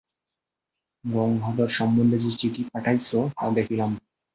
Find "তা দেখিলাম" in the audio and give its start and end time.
3.37-3.91